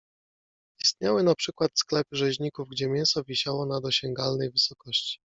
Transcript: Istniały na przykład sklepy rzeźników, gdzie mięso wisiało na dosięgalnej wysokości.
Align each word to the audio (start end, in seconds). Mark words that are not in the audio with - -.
Istniały 0.83 1.23
na 1.23 1.35
przykład 1.35 1.71
sklepy 1.75 2.15
rzeźników, 2.15 2.69
gdzie 2.69 2.89
mięso 2.89 3.23
wisiało 3.23 3.65
na 3.65 3.81
dosięgalnej 3.81 4.51
wysokości. 4.51 5.19